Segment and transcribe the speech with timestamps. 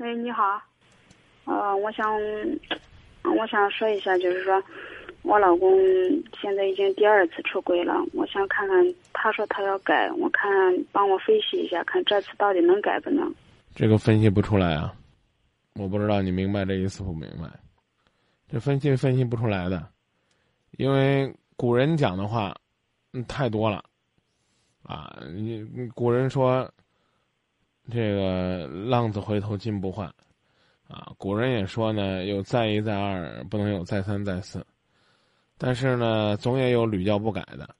[0.00, 0.58] 喂，你好，
[1.44, 2.10] 呃，我想，
[3.36, 4.58] 我想说一下，就是说，
[5.20, 5.78] 我老公
[6.40, 10.50] 现在已经第二次出轨了，我想看看，他说他要改，我看
[10.90, 13.30] 帮我分析一下，看这次到底能改不能？
[13.74, 14.90] 这个分析不出来啊，
[15.74, 17.50] 我不知道你明白这意思不明白？
[18.48, 19.86] 这分析分析不出来的，
[20.78, 22.56] 因为古人讲的话，
[23.12, 23.84] 嗯，太多了，
[24.82, 25.62] 啊，你
[25.94, 26.66] 古人说。
[27.90, 30.06] 这个浪子回头金不换，
[30.86, 34.64] 啊，古人也说呢，有再一再二，不能有再三再四。
[35.58, 37.74] 但是呢，总也有屡教不改的，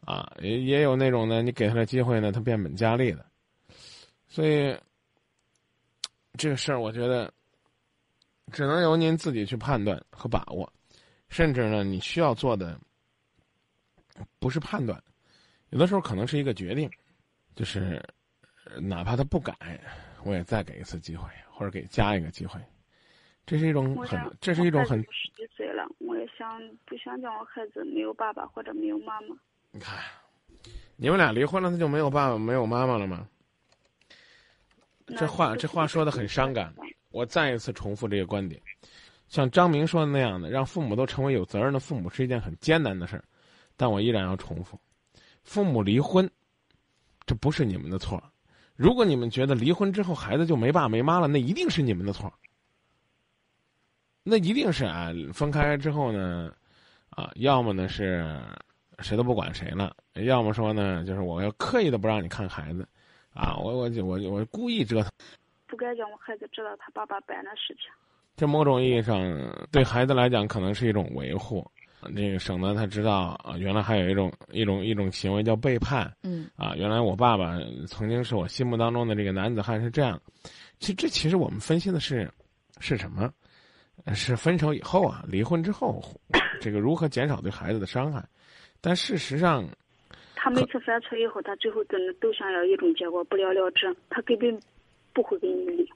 [0.00, 3.26] 啊，也也有那种呢，你给他的机会呢，他变本加厉的。
[4.28, 4.74] 所以，
[6.34, 7.32] 这个事儿，我觉得
[8.52, 10.72] 只能由您自己去判断和把握，
[11.28, 12.78] 甚至呢，你需要做的
[14.38, 15.02] 不是判断，
[15.70, 16.88] 有的时候可能是一个决定，
[17.56, 18.00] 就是。
[18.80, 19.54] 哪怕他不改，
[20.24, 22.60] 我也再给一次机会，或者给加一个机会。
[23.46, 24.98] 这是一种很，这是一种很。
[25.04, 29.34] 十几岁了，我也想不想叫我孩子没有爸爸或者没有妈妈？
[29.70, 29.98] 你看，
[30.96, 33.26] 你们俩离婚了，他就没有爸爸没有妈妈了吗？
[35.16, 36.74] 这话这话说的很伤感。
[37.10, 38.60] 我再一次重复这个观点，
[39.28, 43.24] 像张明说的那样的，让父母都成为有责任的父母是一件很艰难的事儿。
[43.78, 44.78] 但我依然要重复，
[45.42, 46.30] 父母离婚，
[47.24, 48.22] 这不是你们的错。
[48.78, 52.32] 如果你们觉得离婚之后孩子就没爸没妈了，那一定是你们的错。
[54.22, 56.54] 那一定是啊，分开之后呢，
[57.10, 58.40] 啊，要么呢是
[59.00, 62.86] 谁都不管谁了，要么说呢就是我要刻意的不让你看孩子，
[63.34, 65.10] 啊，我我我我故意折腾，
[65.66, 67.90] 不该让我孩子知道他爸爸办的事情。
[68.36, 69.20] 这某种意义上
[69.72, 71.68] 对孩子来讲可能是一种维护。
[72.08, 76.12] 那个省得他知道啊，原来还有一种一种一种行为叫背叛。
[76.22, 80.20] 嗯啊，原来我爸爸曾经是我心目当中的这个男子汉是这样。
[80.78, 82.30] 其实这其实我们分析的是
[82.78, 83.32] 是什么？
[84.14, 86.00] 是分手以后啊，离婚之后，
[86.60, 88.24] 这个如何减少对孩子的伤害？
[88.80, 89.68] 但事实上，
[90.36, 93.94] 他每次犯错以后，他最后真的都想要一种结果，不了了之。
[94.08, 94.56] 他根本
[95.12, 95.88] 不会跟你离。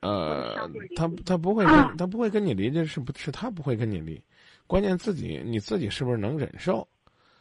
[0.00, 0.54] 呃，
[0.96, 4.20] 他他不会跟他不会跟你离，这是不是他不会跟你离？
[4.66, 6.86] 关键自己你自己是不是能忍受？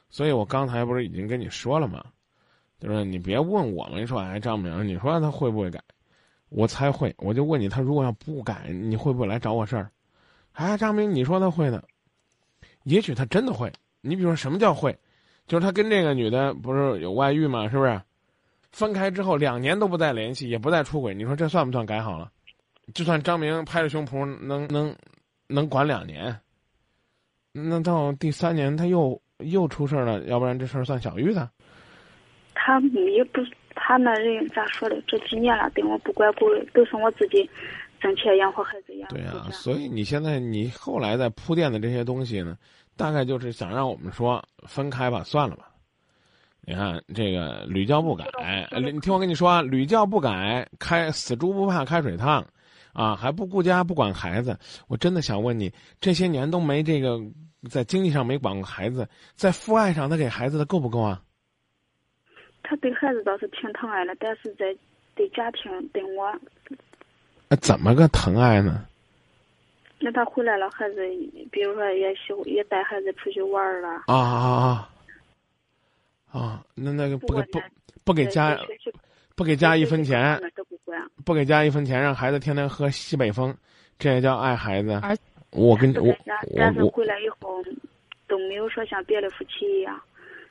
[0.10, 2.04] 所以我刚才不是已经跟你说了吗？
[2.80, 5.80] 就是你别问我们说，哎，张明，你说他会不会改？
[6.50, 9.90] 我才会，我就问你，他如果要不改，你会不会来找我事儿？
[10.52, 11.82] 哎，张明，你说他会的，
[12.84, 13.72] 也许他真的会。
[14.02, 14.98] 你比如说，什么叫会？
[15.48, 17.70] 就是他跟这个女的不是有外遇吗？
[17.70, 18.02] 是不是？
[18.72, 22.32] 分开之后两年都不再联系，也不再出轨，你说这算不算改好了？
[22.94, 24.94] 就算张明拍着胸脯能能
[25.48, 26.38] 能管两年。
[27.52, 31.50] 那到第三年他又又出事了，要不然这事儿算小玉的。
[32.54, 33.42] 他也不，
[33.76, 35.02] 他那人咋说的？
[35.08, 37.50] 这几年了，对我不管不问，都是我自己
[38.00, 39.10] 挣钱养活孩子养。
[39.10, 42.58] 对啊，所以你现在你后来在铺垫的这些东西呢，
[42.96, 45.68] 大概就是想让我们说分开吧，算了吧。
[46.64, 48.26] 你看这个屡教不改，
[48.80, 52.46] 你听我跟你说啊，屡教不改，开死猪不怕开水烫。
[52.94, 54.58] 啊，还不顾家不管孩子，
[54.88, 57.20] 我真的想问你，这些年都没这个
[57.70, 61.22] 在经济上没管过孩子，在父爱上他给孩子的够不够啊？
[62.64, 64.66] 他对孩子倒是挺疼爱的，但是在
[65.16, 66.32] 对家庭对我，
[67.58, 68.86] 怎么个疼爱呢？
[70.00, 70.96] 那他回来了，孩子，
[71.52, 73.88] 比如说也喜也带孩子出去玩了。
[74.08, 74.90] 啊啊
[76.32, 76.40] 啊！
[76.40, 77.60] 啊，那那个不给不
[78.04, 78.58] 不给家
[79.36, 80.42] 不给家一分钱。
[81.26, 83.56] 不给家一分钱，让孩子天天喝西北风，
[83.98, 85.02] 这也叫爱孩子。
[85.52, 86.16] 我跟我
[86.56, 87.62] 但是回来以后
[88.28, 90.02] 都没有说像别的夫妻一样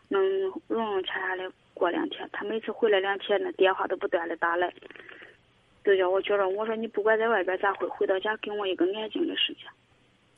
[0.08, 0.22] 能
[0.68, 2.28] 融融洽洽的过两天。
[2.32, 4.70] 他每次回来两天，那电话都不断的打来，
[5.82, 9.62] 都叫我觉得我说你不管在外边咋回，回到家给我一个安静的时间。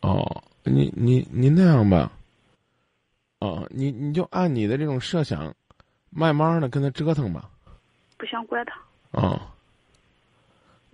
[0.00, 2.12] 哦，你你你那样吧，
[3.40, 5.52] 哦，你你就按你的这种设想，
[6.10, 7.50] 慢慢的跟他折腾吧。
[8.16, 8.80] 不想管他。
[9.10, 9.40] 哦。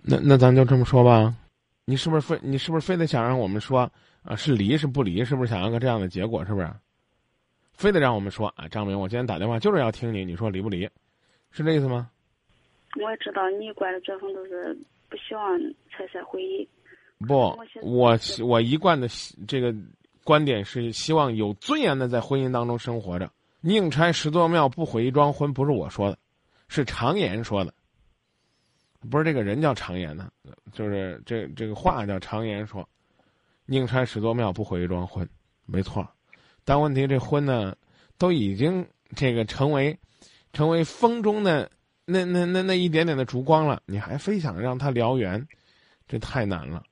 [0.01, 1.35] 那那咱就这么说吧，
[1.85, 3.91] 你是不是非你是不是非得想让我们说
[4.23, 5.23] 啊是离是不离？
[5.25, 6.43] 是不是想要个这样的结果？
[6.45, 6.69] 是不是？
[7.73, 10.89] 非得让我们说啊，张明，我今天打电话就是要听你，你说离不离？
[11.51, 12.09] 是这意思吗？
[13.01, 14.77] 我也知道你惯的作风都是
[15.09, 15.57] 不希望
[15.89, 16.67] 拆散婚姻。
[17.27, 19.07] 不，我我一贯的
[19.47, 19.73] 这个
[20.23, 23.31] 观点是希望有尊严的在婚姻当中生活着。
[23.61, 26.17] 宁拆十座庙，不毁一桩婚，不是我说的，
[26.67, 27.73] 是常言说的。
[29.09, 30.31] 不是这个人叫常言的，
[30.73, 32.87] 就是这这个话叫常言说，
[33.65, 35.27] 宁拆十座庙，不毁一桩婚，
[35.65, 36.07] 没错。
[36.65, 37.75] 但问题这婚呢，
[38.17, 38.85] 都已经
[39.15, 39.97] 这个成为，
[40.51, 41.71] 成为风中的
[42.05, 45.47] 那那那那一点点的烛光了，你还非想让它燎原，
[46.07, 46.83] 这太难了。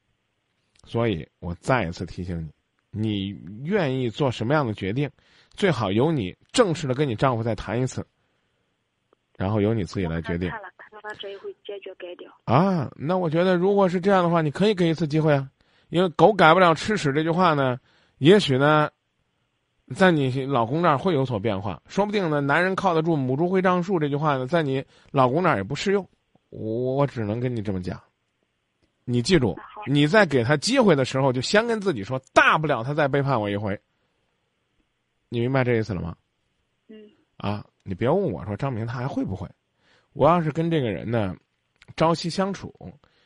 [0.86, 2.50] 所以我再一次提醒
[2.92, 5.10] 你，你愿意做什么样的决定，
[5.52, 8.08] 最好由你正式的跟你丈夫再谈一次，
[9.36, 10.50] 然后由你自己来决定。
[11.08, 12.32] 谈了，他说他这一回解决改掉。
[12.46, 15.50] 啊，那我觉得如果是这样的话，你可以给一次机会啊，
[15.90, 17.80] 因为狗改不了吃屎这句话呢，
[18.18, 18.90] 也许呢，
[19.96, 26.08] 在你老公那儿会有所变化，说不定呢，男人靠得住，母猪会上树这句话呢，在你老公那儿也不适用。
[26.50, 28.02] 我我只能跟你这么讲，
[29.04, 33.80] 你记住，你在给他机会的时候，就先跟自己说，大不了他再背叛我一回。
[35.30, 36.16] 你明白这意思了吗？
[36.88, 36.96] 嗯。
[37.36, 39.46] 啊，你别问我说张明他还会不会？
[40.18, 41.36] 我要是跟这个人呢，
[41.96, 42.74] 朝夕相处，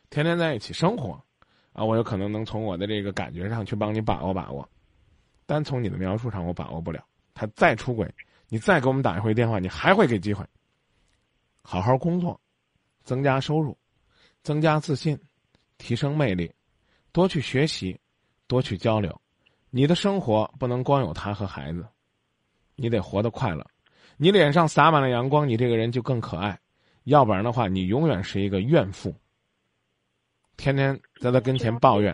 [0.09, 1.23] 天天在一起生活，
[1.71, 4.67] 啊，我有可能能从我的这个感觉上去帮你把握把握，
[5.45, 7.01] 单从你的描述上我把握不了。
[7.33, 8.13] 他再出轨，
[8.49, 10.45] 你再给我们打一回电话，你还会给机会。
[11.63, 12.39] 好好工作。
[13.03, 13.75] 增加收入，
[14.43, 15.19] 增加自信，
[15.79, 16.53] 提升魅力，
[17.11, 17.99] 多去学习，
[18.45, 19.19] 多去交流。
[19.71, 21.83] 你的生活不能光有他和孩子，
[22.75, 23.65] 你得活得快乐。
[24.17, 26.59] 你脸上洒满了阳光，你这个人就更可爱。
[27.05, 29.13] 要不然的话，你永远是一个怨妇，
[30.57, 32.13] 天天在他跟前抱怨。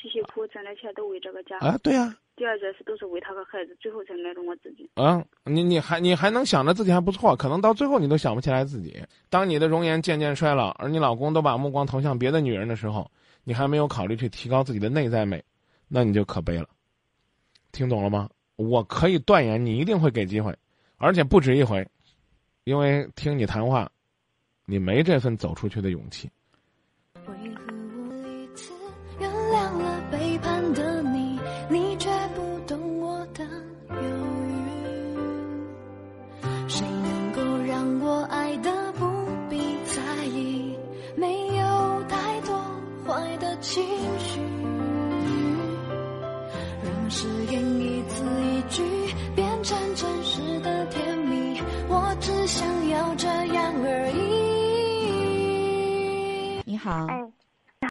[0.00, 1.58] 辛辛苦苦挣的钱都为这个家。
[1.58, 2.16] 啊，对呀。
[2.36, 4.88] 第二件事都是为他和孩子，最后才爱着我自己。
[4.94, 8.96] 啊，你你还你还能想着自己还不错，可能到最后你都想不起来自己。
[9.28, 13.10] 当你的容颜渐渐衰老，而你老公都把目光投向别的女人的时候，
[13.42, 15.42] 你还没有考虑去提高自己的内在美，
[15.88, 16.68] 那你就可悲了。
[17.72, 18.30] 听懂了吗？
[18.54, 20.56] 我可以断言，你一定会给机会，
[20.96, 21.84] 而且不止一回，
[22.62, 23.90] 因为听你谈话，
[24.70, 26.30] 你没这份走出去的勇气。
[27.26, 28.70] 为何我一次
[29.18, 33.42] 原谅了背叛的你，你却不懂我的
[33.88, 33.96] 犹
[36.42, 36.44] 豫？
[36.68, 39.06] 谁能够让我爱的不
[39.48, 39.56] 必
[39.86, 40.76] 在意，
[41.16, 42.54] 没有太多
[43.06, 43.82] 坏的情
[44.18, 44.38] 绪？
[46.84, 48.97] 让誓言一字一句。
[56.88, 57.04] 好。
[57.06, 57.37] 哎。